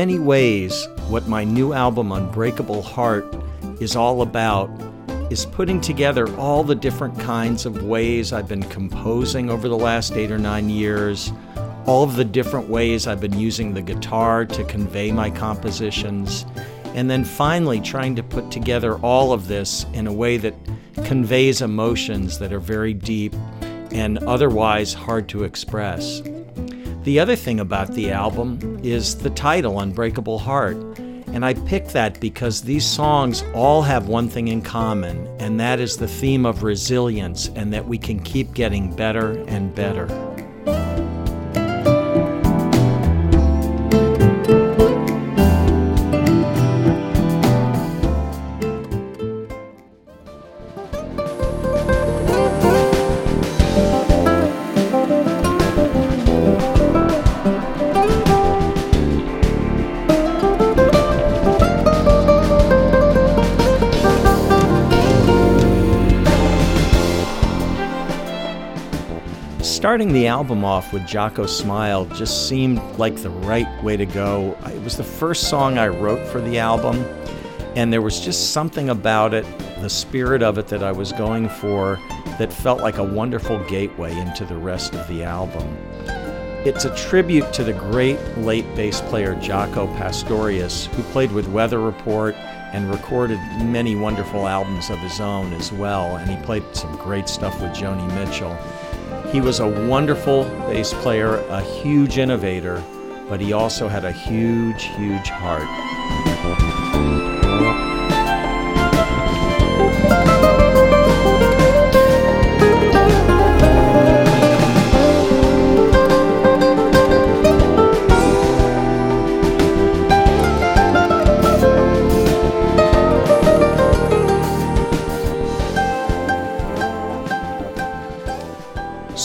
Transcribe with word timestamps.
Many 0.00 0.18
ways, 0.18 0.88
what 1.08 1.28
my 1.28 1.44
new 1.44 1.74
album, 1.74 2.10
Unbreakable 2.10 2.80
Heart, 2.80 3.34
is 3.80 3.96
all 3.96 4.22
about 4.22 4.70
is 5.30 5.44
putting 5.44 5.78
together 5.78 6.34
all 6.36 6.64
the 6.64 6.74
different 6.74 7.20
kinds 7.20 7.66
of 7.66 7.82
ways 7.82 8.32
I've 8.32 8.48
been 8.48 8.62
composing 8.62 9.50
over 9.50 9.68
the 9.68 9.76
last 9.76 10.12
eight 10.12 10.32
or 10.32 10.38
nine 10.38 10.70
years, 10.70 11.34
all 11.84 12.02
of 12.02 12.16
the 12.16 12.24
different 12.24 12.70
ways 12.70 13.06
I've 13.06 13.20
been 13.20 13.38
using 13.38 13.74
the 13.74 13.82
guitar 13.82 14.46
to 14.46 14.64
convey 14.64 15.12
my 15.12 15.28
compositions, 15.28 16.46
and 16.94 17.10
then 17.10 17.22
finally 17.22 17.78
trying 17.78 18.16
to 18.16 18.22
put 18.22 18.50
together 18.50 18.96
all 19.00 19.34
of 19.34 19.48
this 19.48 19.84
in 19.92 20.06
a 20.06 20.12
way 20.14 20.38
that 20.38 20.54
conveys 21.04 21.60
emotions 21.60 22.38
that 22.38 22.54
are 22.54 22.58
very 22.58 22.94
deep 22.94 23.34
and 23.92 24.16
otherwise 24.20 24.94
hard 24.94 25.28
to 25.28 25.44
express. 25.44 26.22
The 27.02 27.18
other 27.18 27.34
thing 27.34 27.60
about 27.60 27.94
the 27.94 28.10
album 28.10 28.78
is 28.82 29.16
the 29.16 29.30
title, 29.30 29.80
Unbreakable 29.80 30.38
Heart. 30.38 30.76
And 31.32 31.46
I 31.46 31.54
picked 31.54 31.94
that 31.94 32.20
because 32.20 32.60
these 32.60 32.84
songs 32.84 33.42
all 33.54 33.80
have 33.80 34.08
one 34.08 34.28
thing 34.28 34.48
in 34.48 34.60
common, 34.60 35.26
and 35.38 35.58
that 35.60 35.80
is 35.80 35.96
the 35.96 36.08
theme 36.08 36.44
of 36.44 36.62
resilience 36.62 37.48
and 37.54 37.72
that 37.72 37.88
we 37.88 37.96
can 37.96 38.20
keep 38.20 38.52
getting 38.52 38.94
better 38.94 39.42
and 39.48 39.74
better. 39.74 40.29
Starting 69.90 70.12
the 70.12 70.28
album 70.28 70.64
off 70.64 70.92
with 70.92 71.02
Jaco 71.02 71.48
Smile 71.48 72.04
just 72.14 72.48
seemed 72.48 72.78
like 72.96 73.16
the 73.16 73.30
right 73.30 73.82
way 73.82 73.96
to 73.96 74.06
go. 74.06 74.56
It 74.66 74.80
was 74.84 74.96
the 74.96 75.02
first 75.02 75.50
song 75.50 75.78
I 75.78 75.88
wrote 75.88 76.24
for 76.28 76.40
the 76.40 76.60
album, 76.60 77.04
and 77.74 77.92
there 77.92 78.00
was 78.00 78.20
just 78.20 78.52
something 78.52 78.90
about 78.90 79.34
it, 79.34 79.44
the 79.80 79.90
spirit 79.90 80.44
of 80.44 80.58
it 80.58 80.68
that 80.68 80.84
I 80.84 80.92
was 80.92 81.10
going 81.10 81.48
for, 81.48 81.98
that 82.38 82.52
felt 82.52 82.82
like 82.82 82.98
a 82.98 83.02
wonderful 83.02 83.58
gateway 83.64 84.16
into 84.16 84.44
the 84.44 84.56
rest 84.56 84.94
of 84.94 85.08
the 85.08 85.24
album. 85.24 85.76
It's 86.64 86.84
a 86.84 86.94
tribute 86.94 87.52
to 87.54 87.64
the 87.64 87.72
great 87.72 88.20
late 88.38 88.72
bass 88.76 89.00
player 89.00 89.34
Jaco 89.34 89.92
Pastorius, 89.96 90.86
who 90.86 91.02
played 91.02 91.32
with 91.32 91.48
Weather 91.48 91.80
Report 91.80 92.36
and 92.72 92.88
recorded 92.92 93.40
many 93.58 93.96
wonderful 93.96 94.46
albums 94.46 94.88
of 94.88 94.98
his 95.00 95.18
own 95.18 95.52
as 95.54 95.72
well, 95.72 96.14
and 96.14 96.30
he 96.30 96.36
played 96.44 96.62
some 96.76 96.94
great 96.98 97.28
stuff 97.28 97.60
with 97.60 97.72
Joni 97.72 98.06
Mitchell. 98.14 98.56
He 99.32 99.40
was 99.40 99.60
a 99.60 99.86
wonderful 99.86 100.42
bass 100.66 100.92
player, 100.92 101.36
a 101.50 101.60
huge 101.60 102.18
innovator, 102.18 102.82
but 103.28 103.40
he 103.40 103.52
also 103.52 103.86
had 103.86 104.04
a 104.04 104.10
huge, 104.10 104.82
huge 104.96 105.28
heart. 105.28 105.99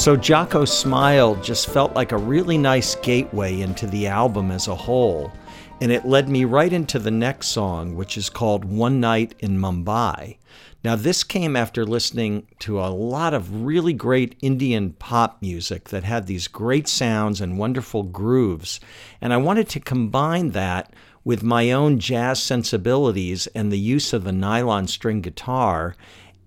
So 0.06 0.16
Jaco's 0.16 0.72
Smile 0.72 1.34
just 1.38 1.68
felt 1.68 1.96
like 1.96 2.12
a 2.12 2.18
really 2.18 2.60
nice 2.60 2.94
gateway 2.94 3.62
into 3.62 3.88
the 3.88 4.06
album 4.06 4.52
as 4.52 4.68
a 4.68 4.76
whole, 4.76 5.34
and 5.82 5.92
it 5.92 6.06
led 6.06 6.30
me 6.30 6.46
right 6.46 6.72
into 6.72 7.00
the 7.00 7.10
next 7.10 7.48
song, 7.48 7.96
which 7.96 8.16
is 8.16 8.30
called 8.30 8.66
One 8.66 9.00
Night 9.00 9.34
in 9.40 9.58
Mumbai. 9.58 10.38
Now, 10.84 10.96
this 10.96 11.24
came 11.24 11.56
after 11.56 11.84
listening 11.84 12.46
to 12.60 12.80
a 12.80 12.94
lot 12.94 13.34
of 13.34 13.66
really 13.66 13.94
great 13.94 14.38
Indian 14.44 14.92
pop 14.92 15.42
music 15.42 15.90
that 15.90 16.04
had 16.04 16.28
these 16.28 16.48
great 16.48 16.88
sounds 16.88 17.42
and 17.42 17.58
wonderful 17.58 18.04
grooves, 18.04 18.80
and 19.20 19.34
I 19.34 19.38
wanted 19.38 19.70
to 19.70 19.80
combine 19.80 20.52
that 20.52 20.94
with 21.24 21.42
my 21.42 21.72
own 21.72 21.98
jazz 21.98 22.44
sensibilities 22.44 23.48
and 23.56 23.72
the 23.72 23.80
use 23.80 24.14
of 24.14 24.24
the 24.24 24.32
nylon 24.32 24.86
string 24.86 25.22
guitar 25.22 25.96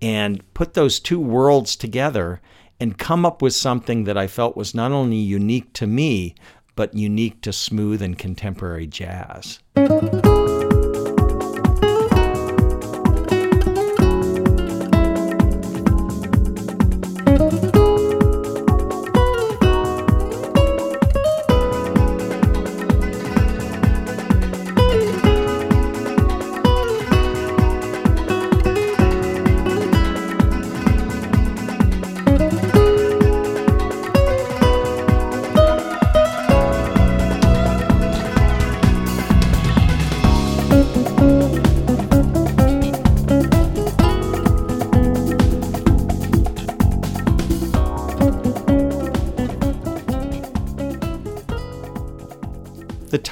and 0.01 0.41
put 0.53 0.75
those 0.75 1.01
two 1.01 1.19
worlds 1.19 1.75
together 1.75 2.39
and 2.79 2.97
come 2.97 3.25
up 3.25 3.41
with 3.41 3.53
something 3.53 4.05
that 4.05 4.17
I 4.17 4.27
felt 4.27 4.55
was 4.55 4.73
not 4.73 4.91
only 4.91 5.17
unique 5.17 5.73
to 5.73 5.87
me, 5.87 6.35
but 6.75 6.93
unique 6.93 7.41
to 7.41 7.51
smooth 7.51 8.01
and 8.01 8.17
contemporary 8.17 8.87
jazz. 8.87 9.59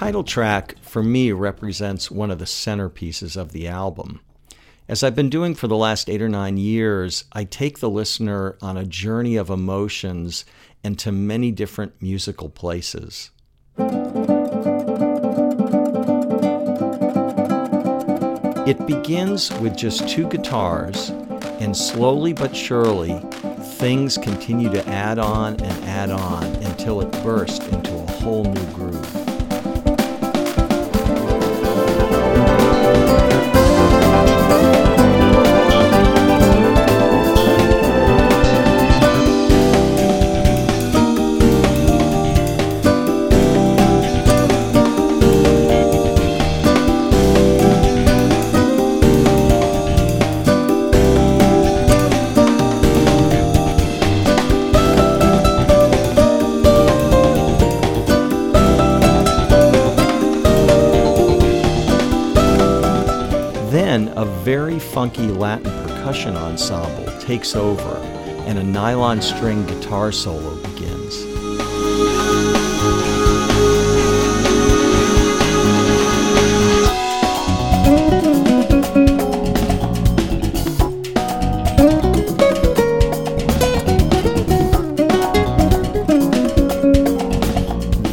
Title 0.08 0.24
track, 0.24 0.74
for 0.80 1.04
me, 1.04 1.34
represents 1.34 2.10
one 2.10 2.32
of 2.32 2.40
the 2.40 2.46
centerpieces 2.46 3.36
of 3.36 3.52
the 3.52 3.68
album. 3.68 4.22
As 4.88 5.04
I've 5.04 5.18
been 5.18 5.30
doing 5.30 5.54
for 5.54 5.68
the 5.68 5.76
last 5.76 6.10
eight 6.10 6.22
or 6.22 6.30
nine 6.30 6.56
years, 6.56 7.26
I 7.34 7.44
take 7.44 7.80
the 7.80 7.90
listener 7.90 8.56
on 8.62 8.78
a 8.78 8.86
journey 8.86 9.36
of 9.36 9.50
emotions 9.50 10.46
and 10.82 10.98
to 11.00 11.12
many 11.12 11.52
different 11.52 12.02
musical 12.02 12.48
places. 12.48 13.32
It 18.66 18.88
begins 18.88 19.52
with 19.60 19.76
just 19.76 20.08
two 20.08 20.30
guitars, 20.30 21.10
and 21.60 21.76
slowly 21.76 22.32
but 22.32 22.56
surely, 22.56 23.20
things 23.76 24.18
continue 24.18 24.70
to 24.70 24.88
add 24.88 25.20
on 25.20 25.62
and 25.62 25.84
add 25.84 26.12
on 26.12 26.46
until 26.64 27.02
it 27.02 27.12
bursts 27.24 27.68
into 27.68 27.94
a 27.94 28.12
whole 28.12 28.46
new 28.46 28.66
groove. 28.68 29.27
Funky 64.98 65.28
Latin 65.28 65.72
percussion 65.88 66.36
ensemble 66.36 67.06
takes 67.20 67.56
over 67.56 67.98
and 68.48 68.58
a 68.58 68.64
nylon 68.64 69.22
string 69.22 69.64
guitar 69.68 70.12
solo 70.12 70.56
begins. 70.64 71.24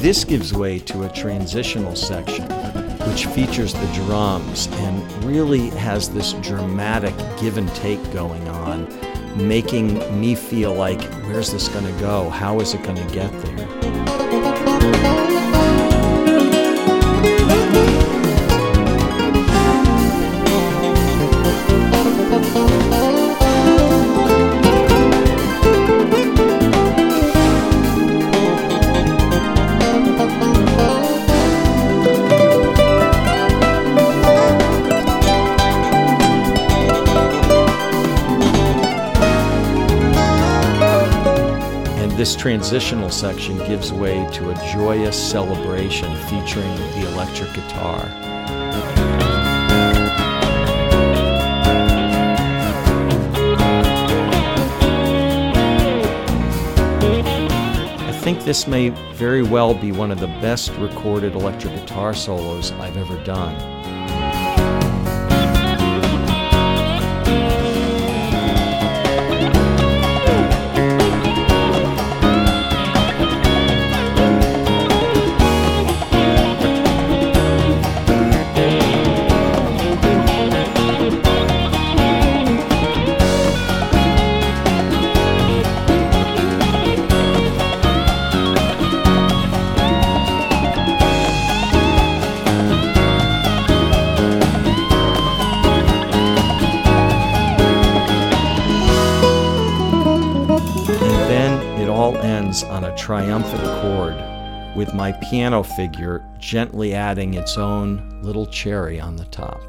This 0.03 0.23
gives 0.23 0.53
way 0.53 0.81
to 0.81 1.05
a 1.05 1.09
transitional 1.15 1.97
section, 1.97 2.47
which 3.07 3.27
features 3.27 3.73
the 3.73 3.87
drums 3.95 4.67
and 4.73 5.25
really 5.25 5.71
has 5.71 6.09
this 6.11 6.33
dramatic 6.35 7.15
give 7.41 7.59
and 7.59 7.69
take 7.75 8.01
going 8.13 8.47
on, 8.49 8.89
making 9.37 9.99
me 10.21 10.35
feel 10.35 10.75
like, 10.75 11.03
where's 11.25 11.53
this 11.53 11.69
going 11.69 11.87
to 11.87 12.01
go? 12.01 12.29
How 12.31 12.61
is 12.61 12.75
it 12.75 12.83
going 12.83 12.97
to 12.97 13.15
get 13.15 13.31
there? 13.43 15.24
Transitional 42.45 43.09
section 43.09 43.57
gives 43.67 43.91
way 43.91 44.29
to 44.31 44.51
a 44.51 44.55
joyous 44.71 45.17
celebration 45.17 46.15
featuring 46.27 46.69
the 46.77 47.11
electric 47.11 47.51
guitar. 47.55 48.07
I 57.97 58.13
think 58.21 58.45
this 58.45 58.67
may 58.67 58.91
very 59.15 59.43
well 59.43 59.73
be 59.73 59.91
one 59.91 60.11
of 60.11 60.21
the 60.21 60.27
best 60.27 60.71
recorded 60.73 61.35
electric 61.35 61.75
guitar 61.75 62.13
solos 62.13 62.73
I've 62.73 62.99
ever 62.99 63.17
done. 63.25 63.74
With 104.77 104.95
my 104.95 105.13
piano 105.13 105.63
figure 105.63 106.25
gently 106.39 106.95
adding 106.95 107.35
its 107.35 107.57
own 107.57 108.23
little 108.23 108.47
cherry 108.47 109.01
on 109.01 109.17
the 109.17 109.25
top. 109.27 109.61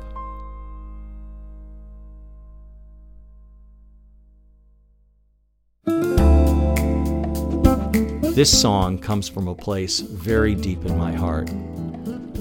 This 8.36 8.52
song 8.52 8.98
comes 8.98 9.30
from 9.30 9.48
a 9.48 9.56
place 9.56 10.02
very 10.02 10.56
deep 10.56 10.84
in 10.84 10.98
my 10.98 11.14
heart. 11.14 11.50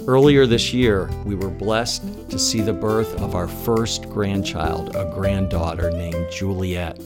Earlier 0.09 0.45
this 0.45 0.75
year, 0.75 1.09
we 1.25 1.37
were 1.37 1.51
blessed 1.51 2.29
to 2.31 2.39
see 2.39 2.61
the 2.61 2.73
birth 2.73 3.15
of 3.21 3.37
our 3.37 3.47
first 3.47 4.11
grandchild, 4.11 4.97
a 4.97 5.09
granddaughter 5.15 5.93
named 5.93 6.33
Juliet. 6.33 7.01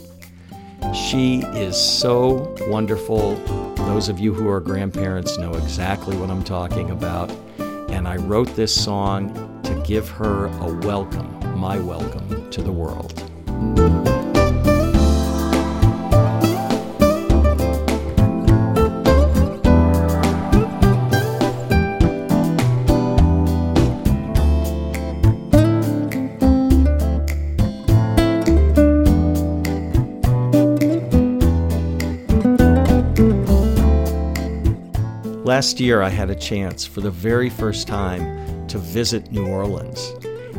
She 0.95 1.43
is 1.55 1.77
so 1.77 2.55
wonderful. 2.69 3.35
Those 3.77 4.09
of 4.09 4.19
you 4.19 4.35
who 4.35 4.49
are 4.49 4.61
grandparents 4.61 5.39
know 5.39 5.55
exactly 5.55 6.17
what 6.17 6.31
I'm 6.31 6.45
talking 6.45 6.91
about. 6.91 7.31
And 7.91 8.07
I 8.07 8.17
wrote 8.17 8.55
this 8.55 8.75
song 8.75 9.61
to 9.63 9.75
give 9.87 10.09
her 10.11 10.47
a 10.47 10.75
welcome, 10.87 11.59
my 11.59 11.79
welcome 11.79 12.51
to 12.51 12.63
the 12.63 12.73
world. 12.73 13.15
Last 35.59 35.81
year, 35.81 36.03
I 36.03 36.09
had 36.09 36.31
a 36.31 36.37
chance 36.37 36.87
for 36.87 37.01
the 37.01 37.11
very 37.11 37.51
first 37.51 37.89
time 37.89 38.69
to 38.69 38.79
visit 38.79 39.33
New 39.33 39.49
Orleans. 39.49 40.15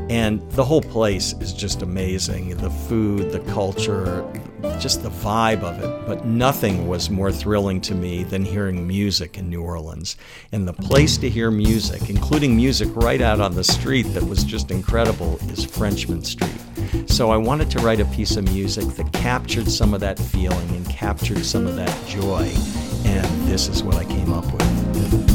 And 0.10 0.42
the 0.51 0.66
whole 0.66 0.81
place 0.81 1.31
is 1.40 1.54
just 1.54 1.81
amazing 1.81 2.57
the 2.57 2.69
food, 2.69 3.31
the 3.31 3.40
culture, 3.51 4.30
just 4.78 5.01
the 5.01 5.10
vibe 5.10 5.63
of 5.63 5.81
it. 5.81 6.06
But 6.06 6.25
nothing 6.25 6.90
was 6.90 7.10
more 7.10 7.31
thrilling 7.31 7.80
to 7.80 7.96
me 7.96 8.25
than 8.25 8.44
hearing 8.44 8.86
music 8.86 9.38
in 9.38 9.50
New 9.50 9.62
Orleans. 9.62 10.18
And 10.51 10.68
the 10.68 10.74
place 10.74 11.16
to 11.19 11.30
hear 11.30 11.50
music, 11.50 12.10
including 12.10 12.57
music 12.57 12.90
right 12.94 13.22
out 13.22 13.40
on 13.40 13.56
the 13.56 13.63
street 13.63 14.07
that 14.16 14.24
was 14.24 14.44
just 14.44 14.69
incredible, 14.69 15.38
is 15.50 15.63
Frenchmen 15.63 16.25
Street. 16.25 16.60
So 17.06 17.31
I 17.31 17.38
wanted 17.38 17.72
to 17.72 17.80
write 17.80 18.02
a 18.02 18.06
piece 18.06 18.36
of 18.36 18.52
music 18.52 18.84
that 18.98 19.13
captured 19.13 19.72
some 19.72 19.94
of 19.94 20.02
that 20.02 20.19
feeling 20.19 20.69
and 20.72 20.86
captured 20.90 21.45
some 21.45 21.68
of 21.68 21.78
that 21.78 22.06
joy. 22.06 22.52
And 23.06 23.48
this 23.48 23.69
is 23.69 23.81
what 23.81 23.95
I 23.95 24.04
came 24.04 24.34
up 24.34 24.44
with. 24.52 24.58
Thank 25.00 25.13
you. 25.13 25.29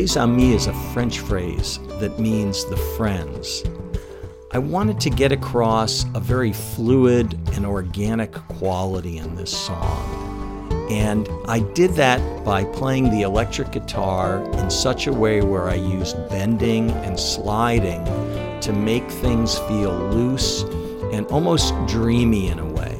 Les 0.00 0.16
amis 0.16 0.54
is 0.54 0.66
a 0.66 0.72
French 0.94 1.18
phrase 1.18 1.78
that 1.98 2.18
means 2.18 2.64
the 2.64 2.76
friends. 2.96 3.62
I 4.50 4.56
wanted 4.56 4.98
to 5.00 5.10
get 5.10 5.30
across 5.30 6.06
a 6.14 6.20
very 6.20 6.54
fluid 6.54 7.38
and 7.52 7.66
organic 7.66 8.32
quality 8.32 9.18
in 9.18 9.34
this 9.34 9.54
song. 9.54 10.88
And 10.90 11.28
I 11.44 11.58
did 11.74 11.90
that 11.96 12.18
by 12.46 12.64
playing 12.64 13.10
the 13.10 13.20
electric 13.20 13.72
guitar 13.72 14.42
in 14.54 14.70
such 14.70 15.06
a 15.06 15.12
way 15.12 15.42
where 15.42 15.68
I 15.68 15.74
used 15.74 16.16
bending 16.30 16.90
and 17.04 17.20
sliding 17.20 18.02
to 18.62 18.72
make 18.72 19.06
things 19.06 19.58
feel 19.58 19.92
loose 19.92 20.62
and 21.12 21.26
almost 21.26 21.74
dreamy 21.86 22.48
in 22.48 22.58
a 22.58 22.72
way. 22.72 22.96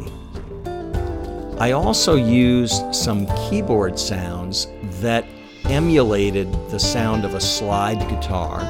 I 1.58 1.72
also 1.72 2.16
used 2.16 2.94
some 2.94 3.26
keyboard 3.48 3.98
sounds 3.98 4.66
that 5.00 5.24
emulated 5.70 6.52
the 6.68 6.78
sound 6.78 7.24
of 7.24 7.34
a 7.34 7.40
slide 7.40 8.00
guitar. 8.10 8.60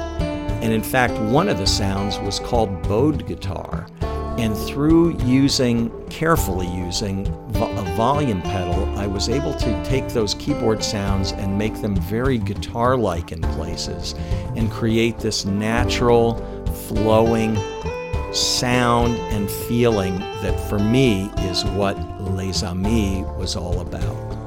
And 0.61 0.71
in 0.71 0.83
fact, 0.83 1.13
one 1.19 1.49
of 1.49 1.57
the 1.57 1.65
sounds 1.65 2.19
was 2.19 2.39
called 2.39 2.83
bowed 2.83 3.27
guitar. 3.27 3.87
And 4.37 4.55
through 4.55 5.17
using, 5.23 5.91
carefully 6.09 6.67
using 6.67 7.27
a 7.55 7.95
volume 7.95 8.41
pedal, 8.43 8.85
I 8.97 9.07
was 9.07 9.29
able 9.29 9.53
to 9.55 9.83
take 9.83 10.07
those 10.09 10.35
keyboard 10.35 10.83
sounds 10.83 11.31
and 11.31 11.57
make 11.57 11.81
them 11.81 11.95
very 11.95 12.37
guitar 12.37 12.95
like 12.95 13.31
in 13.31 13.41
places 13.41 14.13
and 14.55 14.71
create 14.71 15.17
this 15.17 15.43
natural, 15.45 16.35
flowing 16.87 17.57
sound 18.31 19.17
and 19.33 19.49
feeling 19.49 20.17
that 20.41 20.57
for 20.69 20.79
me 20.79 21.29
is 21.39 21.65
what 21.65 21.97
Les 22.21 22.63
Amis 22.63 23.25
was 23.37 23.55
all 23.55 23.79
about. 23.81 24.40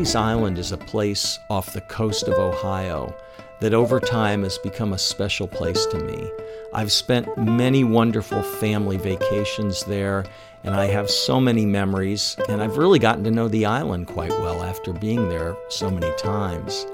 Kelleys 0.00 0.16
Island 0.16 0.56
is 0.56 0.72
a 0.72 0.78
place 0.78 1.38
off 1.50 1.74
the 1.74 1.82
coast 1.82 2.26
of 2.26 2.38
Ohio 2.38 3.14
that 3.60 3.74
over 3.74 4.00
time 4.00 4.44
has 4.44 4.56
become 4.56 4.94
a 4.94 4.98
special 4.98 5.46
place 5.46 5.84
to 5.84 5.98
me. 5.98 6.32
I've 6.72 6.90
spent 6.90 7.36
many 7.36 7.84
wonderful 7.84 8.42
family 8.42 8.96
vacations 8.96 9.84
there, 9.84 10.24
and 10.64 10.74
I 10.74 10.86
have 10.86 11.10
so 11.10 11.38
many 11.38 11.66
memories, 11.66 12.38
and 12.48 12.62
I've 12.62 12.78
really 12.78 12.98
gotten 12.98 13.24
to 13.24 13.30
know 13.30 13.46
the 13.46 13.66
island 13.66 14.06
quite 14.06 14.30
well 14.30 14.62
after 14.62 14.94
being 14.94 15.28
there 15.28 15.54
so 15.68 15.90
many 15.90 16.10
times. 16.16 16.86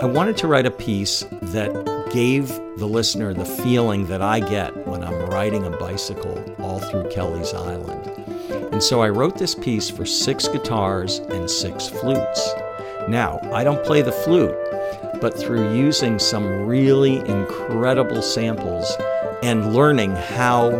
I 0.00 0.06
wanted 0.06 0.38
to 0.38 0.48
write 0.48 0.64
a 0.64 0.70
piece 0.70 1.26
that 1.42 2.08
gave 2.10 2.48
the 2.78 2.88
listener 2.88 3.34
the 3.34 3.44
feeling 3.44 4.06
that 4.06 4.22
I 4.22 4.40
get 4.40 4.86
when 4.86 5.04
I'm 5.04 5.26
riding 5.26 5.66
a 5.66 5.76
bicycle 5.76 6.42
all 6.58 6.78
through 6.78 7.10
Kelleys 7.10 7.52
Island. 7.52 8.19
And 8.80 8.84
so 8.86 9.02
I 9.02 9.10
wrote 9.10 9.36
this 9.36 9.54
piece 9.54 9.90
for 9.90 10.06
six 10.06 10.48
guitars 10.48 11.18
and 11.18 11.50
six 11.50 11.86
flutes. 11.86 12.50
Now, 13.08 13.38
I 13.52 13.62
don't 13.62 13.84
play 13.84 14.00
the 14.00 14.10
flute, 14.10 14.56
but 15.20 15.38
through 15.38 15.74
using 15.74 16.18
some 16.18 16.64
really 16.64 17.16
incredible 17.28 18.22
samples 18.22 18.90
and 19.42 19.74
learning 19.74 20.12
how 20.12 20.70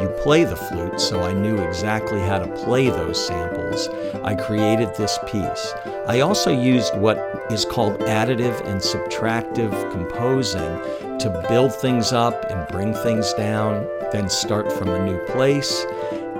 you 0.00 0.08
play 0.22 0.44
the 0.44 0.56
flute, 0.56 0.98
so 0.98 1.20
I 1.20 1.34
knew 1.34 1.58
exactly 1.58 2.20
how 2.20 2.38
to 2.38 2.46
play 2.64 2.88
those 2.88 3.22
samples, 3.22 3.86
I 4.24 4.34
created 4.34 4.94
this 4.94 5.18
piece. 5.26 5.74
I 6.08 6.20
also 6.20 6.58
used 6.58 6.96
what 6.96 7.18
is 7.50 7.66
called 7.66 8.00
additive 8.00 8.66
and 8.66 8.80
subtractive 8.80 9.92
composing 9.92 11.18
to 11.18 11.44
build 11.50 11.74
things 11.74 12.14
up 12.14 12.46
and 12.50 12.66
bring 12.68 12.94
things 12.94 13.34
down, 13.34 13.86
then 14.10 14.30
start 14.30 14.72
from 14.72 14.88
a 14.88 15.04
new 15.04 15.18
place. 15.26 15.84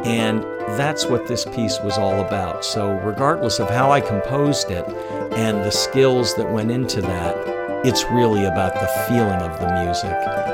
And 0.04 0.42
that's 0.76 1.06
what 1.06 1.26
this 1.28 1.44
piece 1.44 1.78
was 1.80 1.96
all 1.96 2.20
about. 2.20 2.64
So, 2.64 2.98
regardless 3.00 3.60
of 3.60 3.70
how 3.70 3.92
I 3.92 4.00
composed 4.00 4.70
it 4.70 4.86
and 5.32 5.58
the 5.58 5.70
skills 5.70 6.34
that 6.36 6.50
went 6.50 6.70
into 6.70 7.00
that, 7.02 7.36
it's 7.84 8.04
really 8.10 8.44
about 8.44 8.74
the 8.74 8.88
feeling 9.08 9.40
of 9.42 9.58
the 9.60 9.84
music 9.84 10.12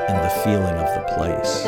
and 0.09 0.17
the 0.17 0.29
feeling 0.43 0.75
of 0.75 0.87
the 0.95 1.13
place. 1.15 1.65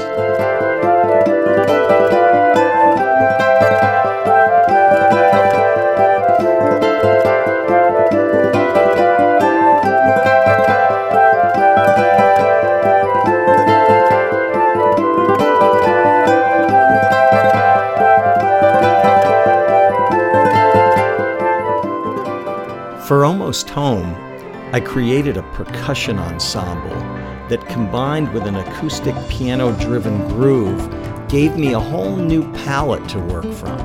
Almost 23.51 23.69
Home, 23.71 24.15
I 24.71 24.79
created 24.79 25.35
a 25.35 25.43
percussion 25.51 26.17
ensemble 26.17 26.95
that 27.49 27.67
combined 27.67 28.31
with 28.31 28.43
an 28.43 28.55
acoustic 28.55 29.13
piano 29.27 29.77
driven 29.77 30.25
groove 30.29 30.79
gave 31.27 31.57
me 31.57 31.73
a 31.73 31.79
whole 31.81 32.15
new 32.15 32.49
palette 32.53 33.09
to 33.09 33.19
work 33.19 33.51
from. 33.51 33.77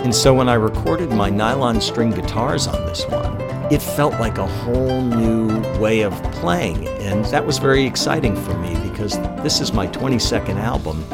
And 0.00 0.14
so 0.14 0.32
when 0.32 0.48
I 0.48 0.54
recorded 0.54 1.10
my 1.10 1.28
nylon 1.28 1.78
string 1.82 2.08
guitars 2.08 2.66
on 2.66 2.86
this 2.86 3.04
one, 3.08 3.38
it 3.70 3.82
felt 3.82 4.14
like 4.14 4.38
a 4.38 4.46
whole 4.46 5.02
new 5.02 5.60
way 5.78 6.00
of 6.00 6.14
playing. 6.32 6.88
And 6.88 7.22
that 7.26 7.44
was 7.44 7.58
very 7.58 7.84
exciting 7.84 8.34
for 8.34 8.56
me 8.56 8.74
because 8.88 9.18
this 9.42 9.60
is 9.60 9.74
my 9.74 9.88
22nd 9.88 10.56
album. 10.56 11.04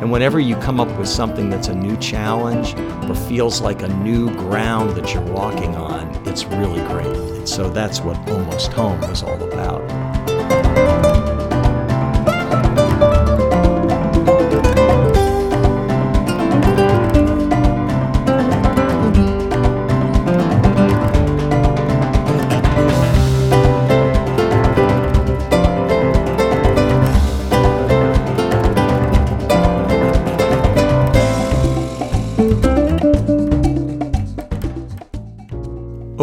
And 0.00 0.12
whenever 0.12 0.38
you 0.38 0.56
come 0.56 0.78
up 0.78 0.98
with 0.98 1.08
something 1.08 1.48
that's 1.48 1.68
a 1.68 1.74
new 1.74 1.96
challenge 1.96 2.74
or 3.08 3.14
feels 3.14 3.60
like 3.62 3.82
a 3.82 3.88
new 3.88 4.30
ground 4.36 4.96
that 4.96 5.14
you're 5.14 5.22
walking 5.32 5.74
on, 5.74 6.14
it's 6.26 6.44
really 6.44 6.80
great. 6.86 7.06
And 7.06 7.48
so 7.48 7.70
that's 7.70 8.00
what 8.00 8.16
Almost 8.28 8.72
Home 8.74 9.00
was 9.00 9.22
all 9.22 9.42
about. 9.42 11.05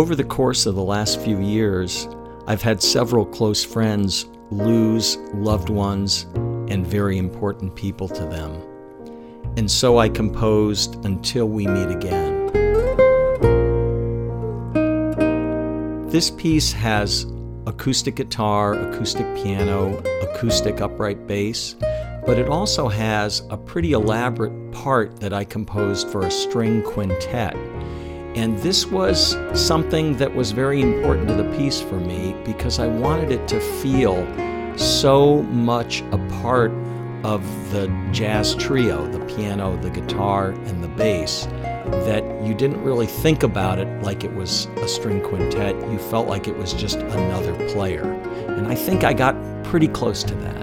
Over 0.04 0.18
the 0.18 0.26
course 0.26 0.66
of 0.66 0.76
the 0.76 0.84
last 0.84 1.22
few 1.22 1.40
years, 1.40 2.10
I've 2.46 2.62
had 2.62 2.84
several 2.84 3.26
close 3.26 3.64
friends 3.64 4.26
lose 4.52 5.16
loved 5.34 5.70
ones 5.70 6.24
and 6.68 6.86
very 6.86 7.18
important 7.18 7.74
people 7.74 8.10
to 8.10 8.26
them. 8.26 8.52
And 9.56 9.72
so 9.72 10.00
I 10.00 10.10
composed 10.10 11.06
Until 11.06 11.48
We 11.48 11.68
Meet 11.68 11.88
Again. 11.88 12.48
This 16.10 16.32
piece 16.32 16.74
has 16.74 17.26
acoustic 17.66 18.18
guitar, 18.18 18.74
acoustic 18.74 19.26
piano, 19.38 20.00
acoustic 20.22 20.82
upright 20.82 21.28
bass, 21.28 21.78
but 22.26 22.38
it 22.38 22.50
also 22.50 22.90
has 22.90 23.42
a 23.50 23.56
pretty 23.56 23.94
elaborate 23.94 24.74
part 24.74 25.22
that 25.22 25.32
I 25.32 25.46
composed 25.46 26.10
for 26.10 26.26
a 26.26 26.32
string 26.32 26.84
quintet. 26.84 27.56
And 28.36 28.58
this 28.60 28.88
was 28.88 29.38
something 29.54 30.18
that 30.18 30.34
was 30.34 30.52
very 30.52 30.82
important 30.82 31.28
to 31.28 31.36
the 31.36 31.50
piece 31.56 31.80
for 31.80 32.00
me 32.00 32.36
because 32.44 32.80
I 32.80 32.88
wanted 32.88 33.32
it 33.32 33.48
to 33.50 33.60
feel 33.60 34.26
so 34.76 35.44
much 35.44 36.02
a 36.12 36.18
part 36.42 36.72
of 37.24 37.44
the 37.72 37.88
jazz 38.12 38.56
trio 38.56 39.08
the 39.08 39.24
piano, 39.26 39.78
the 39.78 39.90
guitar, 39.90 40.50
and 40.50 40.84
the 40.84 40.88
bass 40.90 41.46
that 42.06 42.24
you 42.44 42.54
didn't 42.54 42.82
really 42.84 43.08
think 43.08 43.44
about 43.44 43.80
it 43.80 43.88
like 44.02 44.24
it 44.24 44.34
was 44.34 44.66
a 44.78 44.88
string 44.88 45.22
quintet. 45.22 45.76
You 45.92 46.00
felt 46.00 46.28
like 46.28 46.48
it 46.48 46.58
was 46.58 46.74
just 46.74 46.98
another 46.98 47.54
player. 47.70 48.04
And 48.04 48.68
I 48.68 48.76
think 48.76 49.04
I 49.04 49.14
got 49.14 49.36
pretty 49.64 49.88
close 49.88 50.24
to 50.24 50.36
that. 50.36 50.63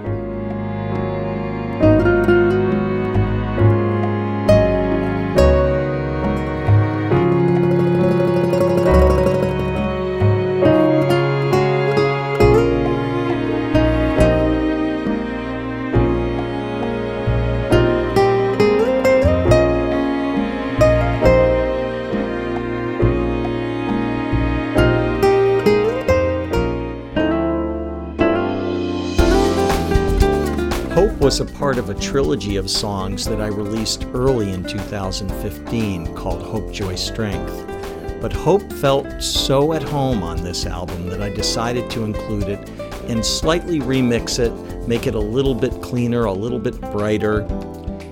Was 31.31 31.39
a 31.39 31.45
part 31.45 31.77
of 31.77 31.89
a 31.89 31.93
trilogy 31.93 32.57
of 32.57 32.69
songs 32.69 33.23
that 33.23 33.39
I 33.39 33.47
released 33.47 34.05
early 34.13 34.51
in 34.51 34.65
2015 34.65 36.13
called 36.13 36.43
Hope, 36.43 36.73
Joy, 36.73 36.95
Strength. 36.95 38.19
But 38.19 38.33
Hope 38.33 38.69
felt 38.73 39.23
so 39.23 39.71
at 39.71 39.81
home 39.81 40.23
on 40.23 40.43
this 40.43 40.65
album 40.65 41.07
that 41.07 41.21
I 41.21 41.29
decided 41.29 41.89
to 41.91 42.03
include 42.03 42.49
it 42.49 42.69
and 43.07 43.25
slightly 43.25 43.79
remix 43.79 44.39
it, 44.39 44.51
make 44.89 45.07
it 45.07 45.15
a 45.15 45.19
little 45.19 45.55
bit 45.55 45.81
cleaner, 45.81 46.25
a 46.25 46.33
little 46.33 46.59
bit 46.59 46.81
brighter, 46.91 47.43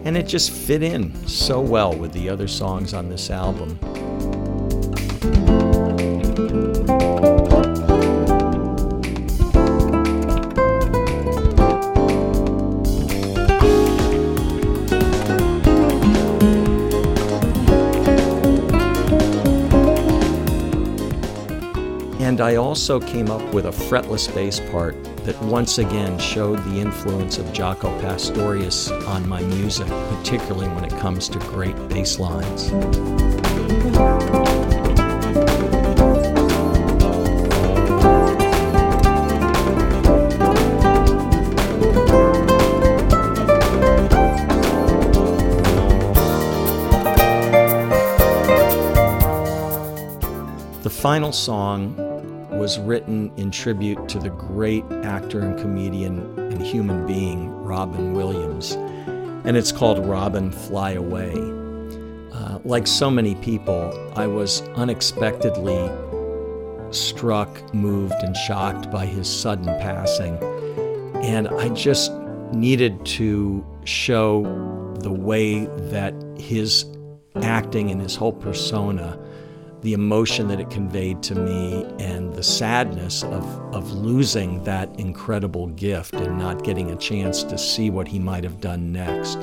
and 0.06 0.16
it 0.16 0.26
just 0.26 0.52
fit 0.52 0.82
in 0.82 1.14
so 1.28 1.60
well 1.60 1.94
with 1.94 2.14
the 2.14 2.30
other 2.30 2.48
songs 2.48 2.94
on 2.94 3.10
this 3.10 3.30
album. 3.30 3.78
Also 22.60 23.00
came 23.00 23.32
up 23.32 23.54
with 23.54 23.66
a 23.66 23.72
fretless 23.72 24.32
bass 24.36 24.60
part 24.60 25.02
that 25.24 25.42
once 25.44 25.78
again 25.78 26.20
showed 26.20 26.60
the 26.66 26.80
influence 26.80 27.38
of 27.38 27.46
Jaco 27.48 27.90
Pastorius 28.02 28.92
on 29.08 29.28
my 29.28 29.42
music, 29.42 29.88
particularly 29.88 30.68
when 30.68 30.84
it 30.84 30.92
comes 31.00 31.30
to 31.30 31.40
great 31.40 31.76
bass 31.88 32.20
lines. 32.20 32.70
The 50.84 50.90
final 50.90 51.32
song 51.32 52.09
was 52.60 52.78
written 52.78 53.32
in 53.38 53.50
tribute 53.50 54.10
to 54.10 54.20
the 54.20 54.30
great 54.32 54.84
actor 55.04 55.40
and 55.40 55.58
comedian 55.58 56.38
and 56.38 56.62
human 56.62 57.08
being, 57.08 57.50
Robin 57.64 58.14
Williams, 58.14 58.74
and 59.46 59.56
it's 59.56 59.72
called 59.72 60.06
Robin 60.06 60.52
Fly 60.52 60.92
Away. 60.92 61.32
Uh, 62.34 62.60
like 62.66 62.86
so 62.86 63.10
many 63.10 63.36
people, 63.36 64.12
I 64.18 64.28
was 64.28 64.62
unexpectedly 64.76 65.90
struck, 66.92 67.74
moved, 67.74 68.16
and 68.22 68.36
shocked 68.36 68.92
by 68.92 69.06
his 69.06 69.30
sudden 69.30 69.66
passing. 69.80 70.38
And 71.24 71.48
I 71.48 71.70
just 71.70 72.12
needed 72.52 73.06
to 73.06 73.66
show 73.86 74.44
the 75.00 75.12
way 75.12 75.66
that 75.92 76.14
his 76.38 76.86
acting 77.42 77.90
and 77.90 78.02
his 78.02 78.18
whole 78.18 78.34
persona, 78.34 79.18
the 79.82 79.94
emotion 79.94 80.48
that 80.48 80.60
it 80.60 80.70
conveyed 80.70 81.24
to 81.24 81.36
me, 81.36 81.86
and 82.00 82.34
the 82.34 82.44
sadness 82.44 83.24
of, 83.24 83.46
of 83.74 83.92
losing 83.92 84.64
that 84.64 84.90
incredible 85.00 85.68
gift 85.68 86.14
and 86.14 86.38
not 86.38 86.64
getting 86.64 86.92
a 86.92 86.96
chance 86.96 87.44
to 87.44 87.58
see 87.58 87.90
what 87.90 88.08
he 88.08 88.20
might 88.20 88.44
have 88.44 88.60
done 88.60 88.92
next. 88.92 89.38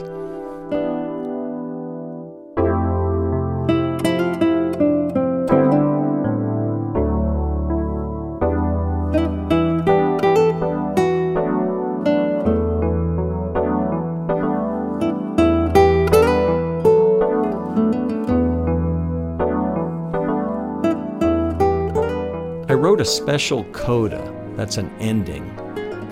Special 23.06 23.64
coda, 23.72 24.32
that's 24.56 24.76
an 24.76 24.90
ending, 24.98 25.48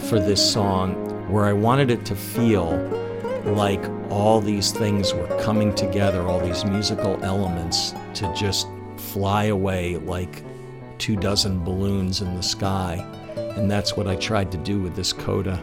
for 0.09 0.19
this 0.21 0.53
song 0.53 0.95
where 1.31 1.45
I 1.45 1.53
wanted 1.53 1.91
it 1.91 2.05
to 2.07 2.15
feel 2.15 2.77
like 3.45 3.83
all 4.11 4.41
these 4.41 4.73
things 4.73 5.13
were 5.13 5.27
coming 5.43 5.75
together, 5.75 6.23
all 6.23 6.41
these 6.41 6.65
musical 6.65 7.23
elements 7.25 7.95
to 8.15 8.33
just 8.35 8.69
fly 8.97 9.45
away 9.45 9.97
like 9.97 10.43
two 10.99 11.17
dozen 11.17 11.63
balloons 11.63 12.21
in 12.21 12.35
the 12.35 12.43
sky. 12.43 13.05
And 13.57 13.71
that's 13.71 13.97
what 13.97 14.07
I 14.07 14.17
tried 14.17 14.51
to 14.53 14.59
do 14.59 14.81
with 14.81 14.95
this 14.95 15.13
coda. 15.13 15.63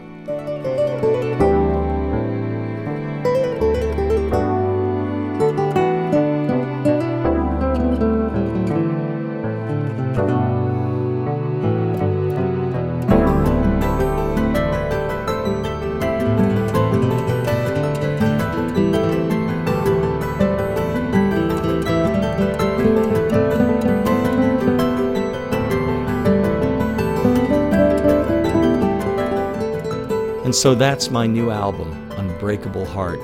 And 30.52 30.56
so 30.58 30.74
that's 30.74 31.10
my 31.10 31.26
new 31.26 31.50
album, 31.50 31.90
Unbreakable 32.18 32.84
Heart. 32.84 33.20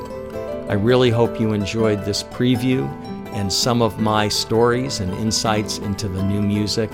I 0.70 0.72
really 0.72 1.10
hope 1.10 1.38
you 1.38 1.52
enjoyed 1.52 2.02
this 2.06 2.22
preview 2.22 2.88
and 3.34 3.52
some 3.52 3.82
of 3.82 4.00
my 4.00 4.28
stories 4.28 5.00
and 5.00 5.12
insights 5.12 5.76
into 5.76 6.08
the 6.08 6.22
new 6.22 6.40
music, 6.40 6.90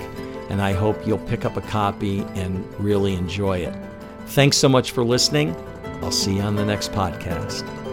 and 0.49 0.61
I 0.61 0.73
hope 0.73 1.07
you'll 1.07 1.19
pick 1.19 1.45
up 1.45 1.55
a 1.55 1.61
copy 1.61 2.19
and 2.35 2.67
really 2.77 3.13
enjoy 3.13 3.59
it. 3.59 3.73
Thanks 4.25 4.57
so 4.57 4.67
much 4.67 4.91
for 4.91 5.05
listening. 5.05 5.55
I'll 6.01 6.11
see 6.11 6.35
you 6.35 6.41
on 6.41 6.57
the 6.57 6.65
next 6.65 6.91
podcast. 6.91 7.84